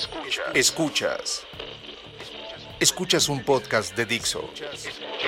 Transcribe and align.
Escuchas. 0.00 0.46
Escuchas. 0.54 1.46
Escuchas 2.80 3.28
un 3.28 3.44
podcast 3.44 3.94
de 3.94 4.06
Dixo. 4.06 4.48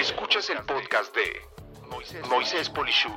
Escuchas 0.00 0.48
el 0.48 0.64
podcast 0.64 1.14
de 1.14 2.22
Moisés 2.30 2.70
Polishuk. 2.70 3.12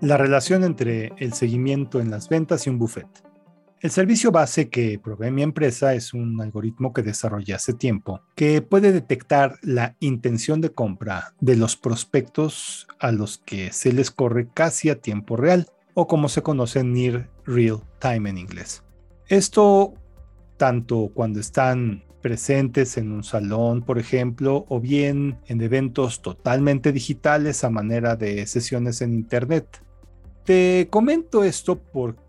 La 0.00 0.16
relación 0.16 0.64
entre 0.64 1.12
el 1.18 1.32
seguimiento 1.32 2.00
en 2.00 2.10
las 2.10 2.28
ventas 2.28 2.66
y 2.66 2.70
un 2.70 2.80
buffet. 2.80 3.06
El 3.82 3.90
servicio 3.90 4.30
base 4.30 4.68
que 4.68 5.00
provee 5.00 5.32
mi 5.32 5.42
empresa 5.42 5.92
es 5.92 6.14
un 6.14 6.40
algoritmo 6.40 6.92
que 6.92 7.02
desarrollé 7.02 7.52
hace 7.54 7.74
tiempo 7.74 8.20
que 8.36 8.62
puede 8.62 8.92
detectar 8.92 9.58
la 9.60 9.96
intención 9.98 10.60
de 10.60 10.70
compra 10.70 11.34
de 11.40 11.56
los 11.56 11.76
prospectos 11.76 12.86
a 13.00 13.10
los 13.10 13.38
que 13.38 13.72
se 13.72 13.92
les 13.92 14.12
corre 14.12 14.48
casi 14.54 14.88
a 14.88 15.00
tiempo 15.00 15.36
real 15.36 15.66
o 15.94 16.06
como 16.06 16.28
se 16.28 16.42
conoce 16.42 16.84
near 16.84 17.28
real 17.44 17.82
time 17.98 18.30
en 18.30 18.38
inglés. 18.38 18.84
Esto 19.26 19.94
tanto 20.58 21.10
cuando 21.12 21.40
están 21.40 22.04
presentes 22.20 22.96
en 22.96 23.10
un 23.10 23.24
salón, 23.24 23.82
por 23.82 23.98
ejemplo, 23.98 24.64
o 24.68 24.78
bien 24.78 25.40
en 25.46 25.60
eventos 25.60 26.22
totalmente 26.22 26.92
digitales 26.92 27.64
a 27.64 27.70
manera 27.70 28.14
de 28.14 28.46
sesiones 28.46 29.02
en 29.02 29.12
Internet. 29.12 29.82
Te 30.44 30.86
comento 30.88 31.42
esto 31.42 31.82
porque 31.82 32.21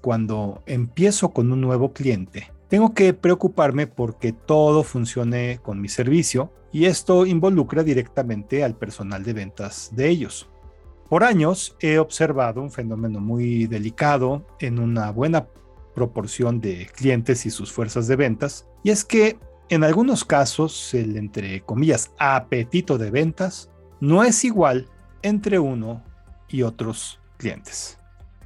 cuando 0.00 0.62
empiezo 0.66 1.32
con 1.32 1.52
un 1.52 1.60
nuevo 1.60 1.92
cliente, 1.92 2.50
tengo 2.68 2.94
que 2.94 3.12
preocuparme 3.12 3.86
porque 3.86 4.32
todo 4.32 4.82
funcione 4.82 5.58
con 5.62 5.80
mi 5.80 5.88
servicio 5.88 6.52
y 6.72 6.86
esto 6.86 7.26
involucra 7.26 7.82
directamente 7.82 8.64
al 8.64 8.76
personal 8.76 9.22
de 9.24 9.34
ventas 9.34 9.90
de 9.92 10.08
ellos. 10.08 10.48
Por 11.08 11.24
años 11.24 11.76
he 11.80 11.98
observado 11.98 12.62
un 12.62 12.70
fenómeno 12.70 13.20
muy 13.20 13.66
delicado 13.66 14.46
en 14.58 14.78
una 14.78 15.10
buena 15.10 15.46
proporción 15.94 16.60
de 16.60 16.88
clientes 16.96 17.44
y 17.44 17.50
sus 17.50 17.70
fuerzas 17.70 18.06
de 18.06 18.16
ventas, 18.16 18.66
y 18.82 18.88
es 18.88 19.04
que 19.04 19.38
en 19.68 19.84
algunos 19.84 20.24
casos 20.24 20.94
el 20.94 21.18
entre 21.18 21.60
comillas 21.60 22.12
apetito 22.18 22.96
de 22.96 23.10
ventas 23.10 23.70
no 24.00 24.24
es 24.24 24.44
igual 24.44 24.88
entre 25.20 25.58
uno 25.58 26.02
y 26.48 26.62
otros 26.62 27.20
clientes. 27.36 27.98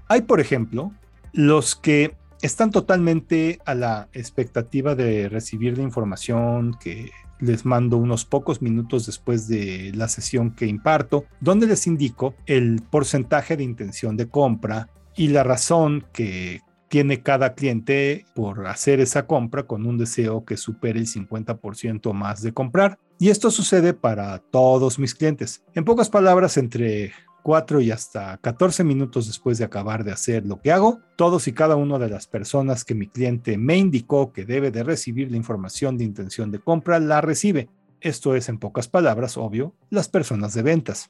Hay, 0.09 0.23
por 0.23 0.41
ejemplo, 0.41 0.93
los 1.33 1.77
que 1.77 2.15
están 2.43 2.71
totalmente 2.71 3.59
a 3.65 3.75
la 3.75 4.09
expectativa 4.13 4.95
de 4.95 5.29
recibir 5.29 5.77
la 5.79 5.85
información 5.85 6.77
que 6.81 7.11
les 7.41 7.65
mando 7.65 7.99
unos 7.99 8.25
pocos 8.25 8.63
minutos 8.63 9.07
después 9.07 9.49
de 9.49 9.93
la 9.95 10.09
sesión 10.09 10.53
que 10.53 10.67
imparto, 10.67 11.25
donde 11.41 11.67
les 11.67 11.87
indico 11.87 12.35
el 12.47 12.83
porcentaje 12.91 13.57
de 13.57 13.65
intención 13.65 14.17
de 14.17 14.29
compra 14.29 14.89
y 15.17 15.29
la 15.29 15.43
razón 15.43 16.07
que 16.13 16.63
tiene 16.89 17.23
cada 17.23 17.55
cliente 17.55 18.25
por 18.35 18.67
hacer 18.69 19.01
esa 19.01 19.27
compra 19.27 19.65
con 19.65 19.87
un 19.87 19.99
deseo 19.99 20.45
que 20.45 20.57
supere 20.57 21.01
el 21.01 21.07
50% 21.07 22.13
más 22.13 22.43
de 22.43 22.53
comprar. 22.53 22.99
Y 23.19 23.31
esto 23.31 23.51
sucede 23.51 23.93
para 23.93 24.39
todos 24.39 24.99
mis 24.99 25.15
clientes. 25.15 25.65
En 25.75 25.85
pocas 25.85 26.09
palabras, 26.09 26.57
entre 26.57 27.13
4 27.47 27.81
y 27.81 27.93
hasta 27.93 28.39
14 28.39 28.83
minutos 28.83 29.29
después 29.29 29.57
de 29.57 29.65
acabar 29.65 30.03
de 30.03 30.11
hacer 30.11 30.45
lo 30.45 30.61
que 30.61 30.73
hago, 30.73 30.99
todos 31.15 31.47
y 31.47 31.53
cada 31.53 31.77
una 31.77 31.97
de 31.97 32.09
las 32.09 32.27
personas 32.27 32.85
que 32.85 32.97
mi 32.97 33.07
cliente 33.07 33.57
me 33.57 33.77
indicó 33.77 34.33
que 34.33 34.45
debe 34.45 34.73
de 34.73 34.83
recibir 34.83 35.31
la 35.31 35.37
información 35.37 35.97
de 35.97 36.03
intención 36.03 36.51
de 36.51 36.59
compra 36.59 36.99
la 36.99 37.21
recibe. 37.21 37.69
Esto 38.01 38.35
es, 38.35 38.49
en 38.49 38.59
pocas 38.59 38.89
palabras, 38.89 39.37
obvio, 39.37 39.77
las 39.91 40.09
personas 40.09 40.55
de 40.55 40.63
ventas. 40.63 41.09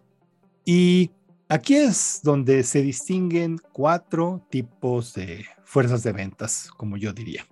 Y 0.66 1.10
aquí 1.48 1.76
es 1.76 2.20
donde 2.22 2.64
se 2.64 2.82
distinguen 2.82 3.58
cuatro 3.72 4.46
tipos 4.50 5.14
de 5.14 5.46
fuerzas 5.64 6.02
de 6.02 6.12
ventas, 6.12 6.68
como 6.76 6.98
yo 6.98 7.14
diría. 7.14 7.46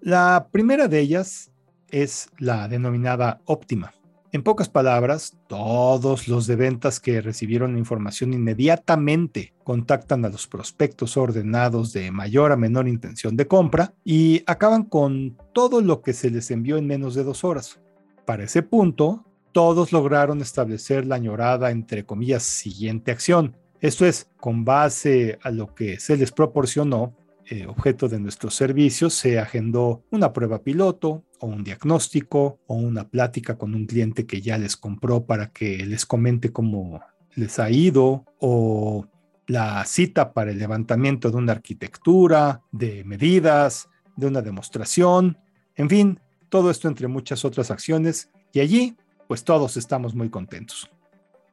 La 0.00 0.48
primera 0.50 0.88
de 0.88 0.98
ellas 0.98 1.52
es 1.88 2.30
la 2.40 2.66
denominada 2.66 3.40
óptima. 3.44 3.92
En 4.30 4.42
pocas 4.42 4.68
palabras, 4.68 5.38
todos 5.46 6.28
los 6.28 6.46
de 6.46 6.56
ventas 6.56 7.00
que 7.00 7.22
recibieron 7.22 7.78
información 7.78 8.34
inmediatamente 8.34 9.54
contactan 9.64 10.22
a 10.26 10.28
los 10.28 10.46
prospectos 10.46 11.16
ordenados 11.16 11.94
de 11.94 12.10
mayor 12.10 12.52
a 12.52 12.56
menor 12.56 12.88
intención 12.88 13.36
de 13.36 13.46
compra 13.46 13.94
y 14.04 14.42
acaban 14.46 14.82
con 14.82 15.38
todo 15.54 15.80
lo 15.80 16.02
que 16.02 16.12
se 16.12 16.30
les 16.30 16.50
envió 16.50 16.76
en 16.76 16.86
menos 16.86 17.14
de 17.14 17.24
dos 17.24 17.42
horas. 17.42 17.80
Para 18.26 18.44
ese 18.44 18.62
punto, 18.62 19.24
todos 19.52 19.92
lograron 19.92 20.42
establecer 20.42 21.06
la 21.06 21.14
añorada, 21.14 21.70
entre 21.70 22.04
comillas, 22.04 22.42
siguiente 22.42 23.10
acción. 23.10 23.56
Esto 23.80 24.04
es, 24.04 24.28
con 24.40 24.62
base 24.62 25.38
a 25.42 25.50
lo 25.50 25.74
que 25.74 25.98
se 26.00 26.18
les 26.18 26.32
proporcionó, 26.32 27.14
eh, 27.50 27.66
objeto 27.66 28.08
de 28.08 28.20
nuestros 28.20 28.54
servicios, 28.54 29.14
se 29.14 29.38
agendó 29.38 30.04
una 30.10 30.34
prueba 30.34 30.62
piloto 30.62 31.24
o 31.40 31.46
un 31.46 31.64
diagnóstico 31.64 32.58
o 32.66 32.74
una 32.74 33.08
plática 33.08 33.56
con 33.56 33.74
un 33.74 33.86
cliente 33.86 34.26
que 34.26 34.42
ya 34.42 34.58
les 34.58 34.76
compró 34.76 35.24
para 35.24 35.50
que 35.50 35.86
les 35.86 36.04
comente 36.04 36.52
cómo 36.52 37.00
les 37.36 37.58
ha 37.58 37.70
ido 37.70 38.26
o 38.38 39.06
la 39.46 39.82
cita 39.86 40.34
para 40.34 40.50
el 40.50 40.58
levantamiento 40.58 41.30
de 41.30 41.38
una 41.38 41.52
arquitectura, 41.52 42.60
de 42.70 43.02
medidas, 43.04 43.88
de 44.14 44.26
una 44.26 44.42
demostración, 44.42 45.38
en 45.74 45.88
fin, 45.88 46.20
todo 46.50 46.70
esto 46.70 46.86
entre 46.86 47.08
muchas 47.08 47.46
otras 47.46 47.70
acciones 47.70 48.30
y 48.52 48.60
allí 48.60 48.96
pues 49.26 49.42
todos 49.44 49.78
estamos 49.78 50.14
muy 50.14 50.28
contentos. 50.28 50.90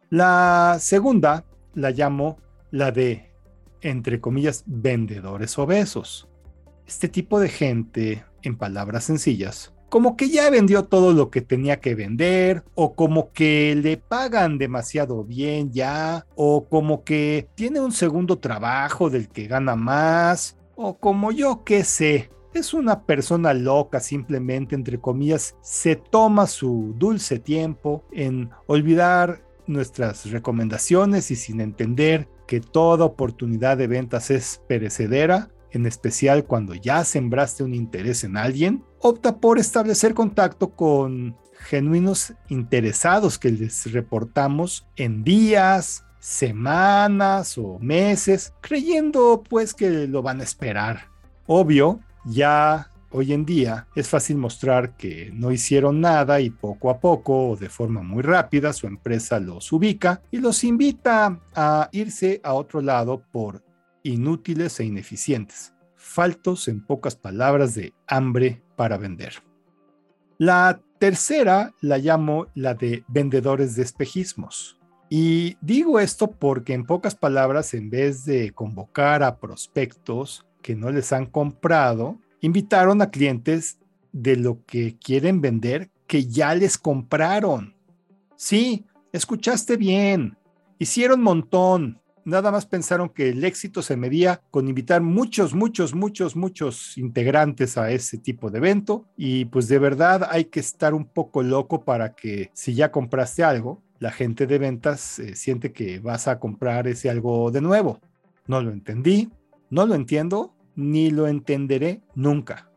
La 0.09 0.77
segunda 0.79 1.45
la 1.73 1.91
llamo 1.91 2.37
la 2.71 2.91
de 2.91 3.34
entre 3.85 4.19
comillas, 4.19 4.63
vendedores 4.65 5.57
obesos. 5.59 6.27
Este 6.87 7.07
tipo 7.07 7.39
de 7.39 7.49
gente, 7.49 8.25
en 8.41 8.57
palabras 8.57 9.03
sencillas, 9.03 9.73
como 9.89 10.17
que 10.17 10.29
ya 10.29 10.49
vendió 10.49 10.85
todo 10.85 11.13
lo 11.13 11.29
que 11.29 11.41
tenía 11.41 11.79
que 11.79 11.93
vender, 11.93 12.63
o 12.73 12.95
como 12.95 13.31
que 13.31 13.75
le 13.75 13.97
pagan 13.97 14.57
demasiado 14.57 15.23
bien 15.23 15.71
ya, 15.71 16.25
o 16.35 16.65
como 16.67 17.03
que 17.03 17.47
tiene 17.53 17.79
un 17.79 17.91
segundo 17.91 18.39
trabajo 18.39 19.09
del 19.11 19.29
que 19.29 19.47
gana 19.47 19.75
más, 19.75 20.57
o 20.75 20.97
como 20.97 21.31
yo 21.31 21.63
qué 21.63 21.83
sé, 21.83 22.29
es 22.53 22.73
una 22.73 23.03
persona 23.03 23.53
loca 23.53 23.99
simplemente, 23.99 24.73
entre 24.73 24.99
comillas, 24.99 25.55
se 25.61 25.95
toma 25.95 26.47
su 26.47 26.95
dulce 26.97 27.37
tiempo 27.37 28.03
en 28.11 28.49
olvidar 28.65 29.43
nuestras 29.67 30.31
recomendaciones 30.31 31.29
y 31.31 31.35
sin 31.35 31.61
entender 31.61 32.27
que 32.47 32.61
toda 32.61 33.05
oportunidad 33.05 33.77
de 33.77 33.87
ventas 33.87 34.31
es 34.31 34.61
perecedera, 34.67 35.49
en 35.71 35.85
especial 35.85 36.45
cuando 36.45 36.73
ya 36.73 37.03
sembraste 37.03 37.63
un 37.63 37.73
interés 37.73 38.23
en 38.23 38.37
alguien, 38.37 38.83
opta 38.99 39.37
por 39.37 39.59
establecer 39.59 40.13
contacto 40.13 40.69
con 40.69 41.35
genuinos 41.59 42.33
interesados 42.49 43.37
que 43.37 43.51
les 43.51 43.91
reportamos 43.91 44.87
en 44.95 45.23
días, 45.23 46.05
semanas 46.19 47.57
o 47.57 47.77
meses, 47.79 48.53
creyendo 48.61 49.43
pues 49.47 49.73
que 49.73 50.07
lo 50.07 50.21
van 50.21 50.39
a 50.39 50.43
esperar. 50.43 51.09
Obvio, 51.45 51.99
ya 52.25 52.91
Hoy 53.17 53.31
en 53.31 53.45
día 53.45 53.87
es 53.95 54.09
fácil 54.09 54.35
mostrar 54.35 54.97
que 54.97 55.31
no 55.33 55.53
hicieron 55.53 56.01
nada 56.01 56.41
y 56.41 56.49
poco 56.49 56.89
a 56.89 56.99
poco 56.99 57.51
o 57.51 57.55
de 57.55 57.69
forma 57.69 58.01
muy 58.01 58.21
rápida 58.21 58.73
su 58.73 58.87
empresa 58.87 59.39
los 59.39 59.71
ubica 59.71 60.21
y 60.31 60.39
los 60.39 60.65
invita 60.65 61.39
a 61.55 61.87
irse 61.93 62.41
a 62.43 62.51
otro 62.51 62.81
lado 62.81 63.23
por 63.31 63.63
inútiles 64.03 64.81
e 64.81 64.83
ineficientes, 64.83 65.73
faltos 65.95 66.67
en 66.67 66.85
pocas 66.85 67.15
palabras 67.15 67.73
de 67.73 67.93
hambre 68.05 68.61
para 68.75 68.97
vender. 68.97 69.35
La 70.37 70.81
tercera 70.99 71.73
la 71.79 71.99
llamo 71.99 72.47
la 72.53 72.73
de 72.73 73.05
vendedores 73.07 73.77
de 73.77 73.83
espejismos. 73.83 74.77
Y 75.09 75.55
digo 75.61 76.01
esto 76.01 76.31
porque 76.31 76.73
en 76.73 76.85
pocas 76.85 77.15
palabras, 77.15 77.75
en 77.75 77.89
vez 77.89 78.25
de 78.25 78.51
convocar 78.51 79.23
a 79.23 79.37
prospectos 79.37 80.45
que 80.61 80.75
no 80.75 80.91
les 80.91 81.13
han 81.13 81.27
comprado, 81.27 82.19
invitaron 82.45 83.01
a 83.01 83.09
clientes 83.09 83.79
de 84.11 84.37
lo 84.37 84.63
que 84.65 84.97
quieren 84.97 85.41
vender 85.41 85.89
que 86.05 86.27
ya 86.27 86.53
les 86.53 86.77
compraron. 86.77 87.73
Sí, 88.35 88.85
escuchaste 89.11 89.77
bien. 89.77 90.37
Hicieron 90.77 91.23
montón. 91.23 91.99
Nada 92.23 92.51
más 92.51 92.67
pensaron 92.67 93.09
que 93.09 93.29
el 93.29 93.43
éxito 93.43 93.81
se 93.81 93.97
medía 93.97 94.41
con 94.51 94.67
invitar 94.67 95.01
muchos, 95.01 95.55
muchos, 95.55 95.95
muchos, 95.95 96.35
muchos 96.35 96.97
integrantes 96.99 97.77
a 97.79 97.89
ese 97.89 98.19
tipo 98.19 98.51
de 98.51 98.59
evento. 98.59 99.05
Y 99.17 99.45
pues 99.45 99.67
de 99.67 99.79
verdad 99.79 100.27
hay 100.29 100.45
que 100.45 100.59
estar 100.59 100.93
un 100.93 101.05
poco 101.05 101.41
loco 101.41 101.83
para 101.83 102.13
que 102.13 102.51
si 102.53 102.75
ya 102.75 102.91
compraste 102.91 103.43
algo, 103.43 103.81
la 103.97 104.11
gente 104.11 104.45
de 104.45 104.59
ventas 104.59 105.17
eh, 105.17 105.35
siente 105.35 105.71
que 105.71 105.99
vas 105.99 106.27
a 106.27 106.39
comprar 106.39 106.87
ese 106.87 107.09
algo 107.09 107.49
de 107.49 107.61
nuevo. 107.61 107.99
No 108.45 108.61
lo 108.61 108.71
entendí, 108.71 109.29
no 109.71 109.87
lo 109.87 109.95
entiendo 109.95 110.55
ni 110.75 111.09
lo 111.09 111.27
entenderé 111.27 112.01
nunca. 112.15 112.69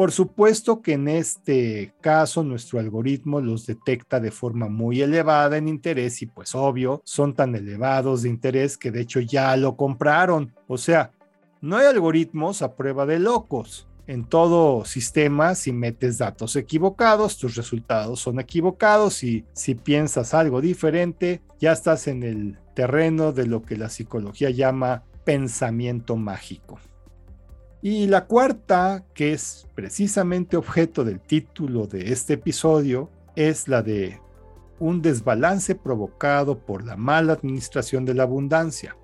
Por 0.00 0.12
supuesto 0.12 0.80
que 0.80 0.94
en 0.94 1.08
este 1.08 1.92
caso 2.00 2.42
nuestro 2.42 2.78
algoritmo 2.78 3.40
los 3.42 3.66
detecta 3.66 4.18
de 4.18 4.30
forma 4.30 4.68
muy 4.68 5.02
elevada 5.02 5.58
en 5.58 5.68
interés 5.68 6.22
y 6.22 6.26
pues 6.26 6.54
obvio, 6.54 7.02
son 7.04 7.34
tan 7.34 7.54
elevados 7.54 8.22
de 8.22 8.30
interés 8.30 8.78
que 8.78 8.90
de 8.90 9.02
hecho 9.02 9.20
ya 9.20 9.54
lo 9.58 9.76
compraron. 9.76 10.54
O 10.68 10.78
sea, 10.78 11.12
no 11.60 11.76
hay 11.76 11.86
algoritmos 11.86 12.62
a 12.62 12.76
prueba 12.76 13.04
de 13.04 13.18
locos. 13.18 13.88
En 14.06 14.24
todo 14.24 14.86
sistema, 14.86 15.54
si 15.54 15.70
metes 15.70 16.16
datos 16.16 16.56
equivocados, 16.56 17.36
tus 17.36 17.54
resultados 17.54 18.20
son 18.20 18.40
equivocados 18.40 19.22
y 19.22 19.44
si 19.52 19.74
piensas 19.74 20.32
algo 20.32 20.62
diferente, 20.62 21.42
ya 21.60 21.72
estás 21.72 22.08
en 22.08 22.22
el 22.22 22.58
terreno 22.74 23.32
de 23.32 23.46
lo 23.46 23.60
que 23.62 23.76
la 23.76 23.90
psicología 23.90 24.48
llama 24.48 25.04
pensamiento 25.24 26.16
mágico. 26.16 26.80
Y 27.82 28.06
la 28.08 28.26
cuarta, 28.26 29.04
que 29.14 29.32
es 29.32 29.66
precisamente 29.74 30.56
objeto 30.56 31.02
del 31.02 31.18
título 31.18 31.86
de 31.86 32.12
este 32.12 32.34
episodio, 32.34 33.08
es 33.36 33.68
la 33.68 33.82
de 33.82 34.20
un 34.78 35.00
desbalance 35.00 35.74
provocado 35.74 36.58
por 36.58 36.84
la 36.84 36.96
mala 36.96 37.32
administración 37.32 38.04
de 38.04 38.14
la 38.14 38.24
abundancia. 38.24 38.96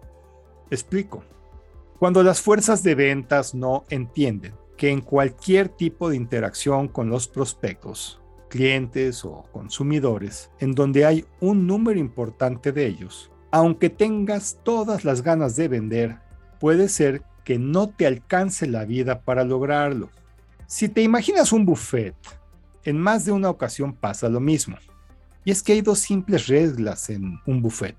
Explico. 0.71 1.23
Cuando 1.99 2.23
las 2.23 2.43
fuerzas 2.43 2.83
de 2.83 2.95
ventas 2.95 3.55
no 3.55 3.85
entienden 3.89 4.55
que 4.77 4.91
en 4.91 5.01
cualquier 5.01 5.71
tipo 5.71 6.11
de 6.11 6.17
interacción 6.17 6.89
con 6.89 7.09
los 7.09 7.29
prospectos, 7.29 8.21
clientes 8.49 9.25
o 9.25 9.45
consumidores, 9.53 10.51
en 10.61 10.73
donde 10.73 11.07
hay 11.07 11.25
un 11.41 11.67
número 11.67 11.99
importante 11.99 12.73
de 12.73 12.87
ellos, 12.87 13.31
aunque 13.51 13.89
tengas 13.89 14.59
todas 14.63 15.07
las 15.07 15.23
ganas 15.23 15.57
de 15.57 15.69
vender, 15.69 16.19
puede 16.61 16.91
ser 16.91 17.23
que 17.47 17.61
no 17.61 17.89
te 17.89 18.09
alcance 18.09 18.67
la 18.67 18.85
vida 18.85 19.21
para 19.21 19.45
lograrlo. 19.45 20.11
Si 20.67 20.89
te 20.89 21.03
imaginas 21.03 21.53
un 21.53 21.65
buffet, 21.65 22.17
en 22.83 22.99
más 22.99 23.25
de 23.25 23.31
una 23.31 23.49
ocasión 23.49 23.95
pasa 23.95 24.29
lo 24.29 24.41
mismo. 24.41 24.77
Y 25.45 25.53
es 25.53 25.63
que 25.63 25.75
hay 25.75 25.81
dos 25.81 26.01
simples 26.01 26.49
reglas 26.49 27.09
en 27.09 27.39
un 27.47 27.63
buffet. 27.63 27.95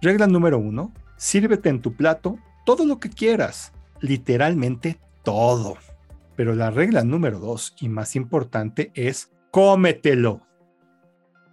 Regla 0.00 0.26
número 0.26 0.58
uno, 0.58 0.92
sírvete 1.16 1.68
en 1.68 1.80
tu 1.80 1.94
plato 1.94 2.40
todo 2.66 2.84
lo 2.84 2.98
que 2.98 3.08
quieras, 3.08 3.72
literalmente 4.00 4.98
todo. 5.22 5.76
Pero 6.34 6.56
la 6.56 6.72
regla 6.72 7.04
número 7.04 7.38
dos 7.38 7.76
y 7.78 7.88
más 7.88 8.16
importante 8.16 8.90
es 8.94 9.30
cómetelo. 9.52 10.40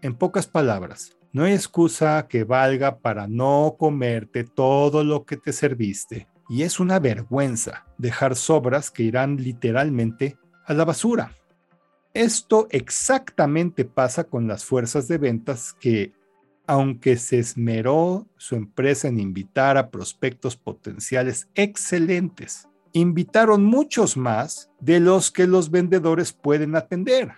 En 0.01 0.15
pocas 0.15 0.47
palabras, 0.47 1.15
no 1.31 1.43
hay 1.43 1.53
excusa 1.53 2.25
que 2.27 2.43
valga 2.43 2.97
para 2.97 3.27
no 3.27 3.75
comerte 3.77 4.45
todo 4.45 5.03
lo 5.03 5.25
que 5.25 5.37
te 5.37 5.53
serviste 5.53 6.27
y 6.49 6.63
es 6.63 6.79
una 6.79 6.99
vergüenza 6.99 7.85
dejar 7.99 8.35
sobras 8.35 8.89
que 8.89 9.03
irán 9.03 9.37
literalmente 9.37 10.37
a 10.65 10.73
la 10.73 10.83
basura. 10.83 11.35
Esto 12.13 12.67
exactamente 12.71 13.85
pasa 13.85 14.23
con 14.23 14.47
las 14.47 14.65
fuerzas 14.65 15.07
de 15.07 15.19
ventas 15.19 15.73
que, 15.79 16.11
aunque 16.65 17.17
se 17.17 17.37
esmeró 17.37 18.27
su 18.35 18.55
empresa 18.55 19.07
en 19.07 19.19
invitar 19.19 19.77
a 19.77 19.91
prospectos 19.91 20.57
potenciales 20.57 21.47
excelentes, 21.53 22.67
invitaron 22.93 23.63
muchos 23.63 24.17
más 24.17 24.71
de 24.79 24.99
los 24.99 25.29
que 25.29 25.45
los 25.45 25.69
vendedores 25.69 26.33
pueden 26.33 26.75
atender. 26.75 27.31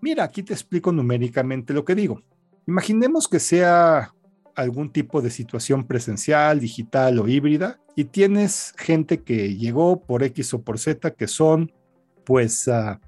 Mira, 0.00 0.24
aquí 0.24 0.42
te 0.42 0.52
explico 0.52 0.90
numéricamente 0.90 1.72
lo 1.72 1.84
que 1.84 1.94
digo. 1.94 2.20
Imaginemos 2.66 3.28
que 3.28 3.38
sea 3.38 4.12
algún 4.56 4.90
tipo 4.90 5.22
de 5.22 5.30
situación 5.30 5.86
presencial, 5.86 6.58
digital 6.58 7.20
o 7.20 7.28
híbrida 7.28 7.78
y 7.96 8.04
tienes 8.04 8.74
gente 8.76 9.22
que 9.22 9.56
llegó 9.56 10.02
por 10.02 10.22
X 10.22 10.54
o 10.54 10.62
por 10.62 10.78
Z 10.78 11.14
que 11.14 11.26
son, 11.26 11.72
pues, 12.24 12.68
uh, 12.68 12.98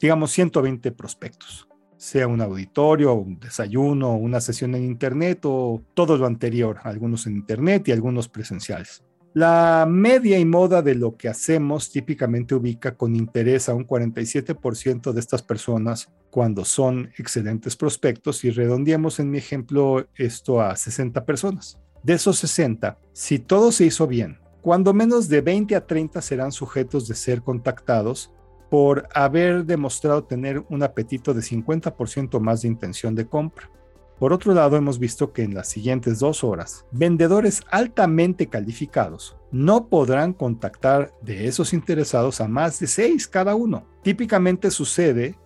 digamos, 0.00 0.30
120 0.32 0.92
prospectos, 0.92 1.66
sea 1.96 2.28
un 2.28 2.42
auditorio, 2.42 3.14
un 3.14 3.40
desayuno, 3.40 4.14
una 4.14 4.40
sesión 4.42 4.74
en 4.74 4.84
Internet 4.84 5.40
o 5.44 5.82
todo 5.94 6.18
lo 6.18 6.26
anterior, 6.26 6.78
algunos 6.84 7.26
en 7.26 7.36
Internet 7.36 7.88
y 7.88 7.92
algunos 7.92 8.28
presenciales. 8.28 9.02
La 9.32 9.86
media 9.88 10.38
y 10.38 10.44
moda 10.44 10.82
de 10.82 10.94
lo 10.94 11.16
que 11.16 11.28
hacemos 11.28 11.90
típicamente 11.90 12.54
ubica 12.54 12.96
con 12.96 13.14
interés 13.16 13.68
a 13.68 13.74
un 13.74 13.86
47% 13.86 15.12
de 15.12 15.20
estas 15.20 15.42
personas 15.42 16.10
cuando 16.30 16.64
son 16.64 17.10
excelentes 17.16 17.76
prospectos 17.76 18.44
y 18.44 18.50
redondeamos 18.50 19.20
en 19.20 19.30
mi 19.30 19.38
ejemplo 19.38 20.06
esto 20.16 20.60
a 20.60 20.76
60 20.76 21.24
personas. 21.24 21.78
De 22.02 22.14
esos 22.14 22.38
60, 22.38 22.98
si 23.12 23.38
todo 23.38 23.72
se 23.72 23.84
hizo 23.84 24.06
bien, 24.06 24.38
cuando 24.62 24.94
menos 24.94 25.28
de 25.28 25.40
20 25.40 25.74
a 25.76 25.86
30 25.86 26.20
serán 26.22 26.52
sujetos 26.52 27.08
de 27.08 27.14
ser 27.14 27.42
contactados 27.42 28.32
por 28.70 29.08
haber 29.14 29.64
demostrado 29.64 30.24
tener 30.24 30.62
un 30.68 30.82
apetito 30.82 31.34
de 31.34 31.40
50% 31.40 32.38
más 32.40 32.62
de 32.62 32.68
intención 32.68 33.14
de 33.14 33.26
compra. 33.26 33.70
Por 34.18 34.32
otro 34.32 34.52
lado, 34.52 34.76
hemos 34.76 34.98
visto 34.98 35.32
que 35.32 35.42
en 35.42 35.54
las 35.54 35.68
siguientes 35.68 36.18
dos 36.18 36.42
horas, 36.42 36.84
vendedores 36.90 37.62
altamente 37.70 38.48
calificados 38.48 39.36
no 39.52 39.86
podrán 39.86 40.32
contactar 40.32 41.12
de 41.22 41.46
esos 41.46 41.72
interesados 41.72 42.40
a 42.40 42.48
más 42.48 42.80
de 42.80 42.88
seis 42.88 43.28
cada 43.28 43.54
uno. 43.54 43.86
Típicamente 44.02 44.70
sucede 44.70 45.36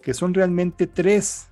que 0.00 0.14
son 0.14 0.32
realmente 0.32 0.86
tres 0.86 1.48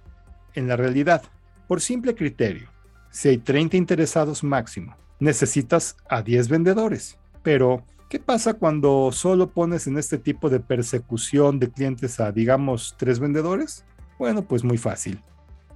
en 0.55 0.69
la 0.69 0.77
realidad, 0.77 1.23
por 1.67 1.81
simple 1.81 2.15
criterio. 2.15 2.71
Si 3.11 3.29
hay 3.29 3.39
30 3.39 3.77
interesados 3.77 4.45
máximo, 4.45 4.97
necesitas 5.21 5.97
a 6.09 6.23
10 6.23 6.49
vendedores. 6.49 7.19
Pero, 7.43 7.85
¿qué 8.09 8.19
pasa 8.19 8.55
cuando 8.55 9.11
solo 9.13 9.51
pones 9.51 9.87
en 9.87 9.99
este 9.99 10.19
tipo 10.19 10.51
de 10.51 10.61
persecución 10.61 11.59
de 11.59 11.71
clientes 11.71 12.21
a, 12.21 12.33
digamos, 12.33 12.95
tres 12.99 13.19
vendedores? 13.19 13.85
Bueno, 14.19 14.43
pues 14.43 14.65
muy 14.65 14.79
fácil 14.79 15.23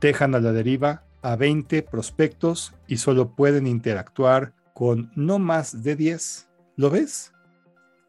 dejan 0.03 0.35
a 0.35 0.41
la 0.41 0.53
deriva 0.53 1.05
a 1.23 1.37
20 1.37 1.83
prospectos 1.85 2.75
y 2.87 2.99
solo 2.99 3.35
pueden 3.35 3.67
interactuar 3.67 4.53
con 4.75 5.11
no 5.15 5.39
más 5.39 5.83
de 5.83 5.97
10. 5.97 6.49
¿Lo 6.77 6.91
ves? 6.91 7.33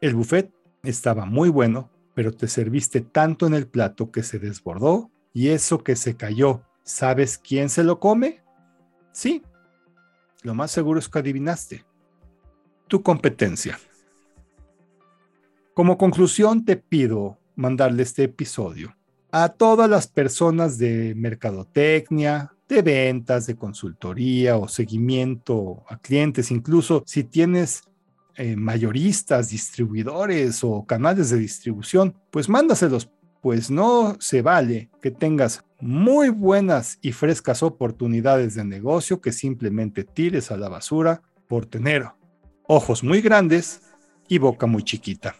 El 0.00 0.14
buffet 0.14 0.52
estaba 0.82 1.24
muy 1.24 1.48
bueno, 1.48 1.90
pero 2.14 2.32
te 2.32 2.48
serviste 2.48 3.00
tanto 3.00 3.46
en 3.46 3.54
el 3.54 3.68
plato 3.68 4.10
que 4.10 4.22
se 4.22 4.38
desbordó 4.38 5.10
y 5.32 5.48
eso 5.48 5.82
que 5.82 5.96
se 5.96 6.16
cayó, 6.16 6.62
¿sabes 6.82 7.38
quién 7.38 7.70
se 7.70 7.84
lo 7.84 8.00
come? 8.00 8.42
Sí, 9.14 9.42
lo 10.42 10.54
más 10.54 10.72
seguro 10.72 10.98
es 10.98 11.08
que 11.08 11.20
adivinaste. 11.20 11.84
Tu 12.88 13.00
competencia. 13.00 13.78
Como 15.72 15.96
conclusión 15.96 16.64
te 16.64 16.76
pido 16.76 17.38
mandarle 17.54 18.02
este 18.02 18.24
episodio 18.24 18.94
a 19.30 19.50
todas 19.50 19.88
las 19.88 20.08
personas 20.08 20.78
de 20.78 21.14
mercadotecnia, 21.16 22.52
de 22.68 22.82
ventas, 22.82 23.46
de 23.46 23.54
consultoría 23.54 24.56
o 24.56 24.66
seguimiento 24.66 25.84
a 25.88 25.98
clientes, 25.98 26.50
incluso 26.50 27.04
si 27.06 27.22
tienes 27.22 27.82
eh, 28.36 28.56
mayoristas, 28.56 29.50
distribuidores 29.50 30.64
o 30.64 30.84
canales 30.86 31.30
de 31.30 31.38
distribución, 31.38 32.16
pues 32.32 32.48
mándaselos, 32.48 33.10
pues 33.44 33.70
no 33.70 34.16
se 34.20 34.40
vale 34.40 34.88
que 35.02 35.10
tengas 35.10 35.66
muy 35.78 36.30
buenas 36.30 36.98
y 37.02 37.12
frescas 37.12 37.62
oportunidades 37.62 38.54
de 38.54 38.64
negocio 38.64 39.20
que 39.20 39.32
simplemente 39.32 40.02
tires 40.02 40.50
a 40.50 40.56
la 40.56 40.70
basura 40.70 41.20
por 41.46 41.66
tener 41.66 42.06
ojos 42.66 43.04
muy 43.04 43.20
grandes 43.20 43.82
y 44.28 44.38
boca 44.38 44.66
muy 44.66 44.82
chiquita. 44.82 45.36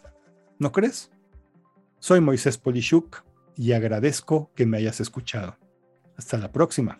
¿No 0.59 0.71
crees? 0.71 1.09
Soy 1.97 2.21
Moisés 2.21 2.59
Polishuk 2.59 3.23
y 3.55 3.71
agradezco 3.71 4.51
que 4.53 4.67
me 4.67 4.77
hayas 4.77 4.99
escuchado. 4.99 5.57
Hasta 6.15 6.37
la 6.37 6.51
próxima. 6.51 6.99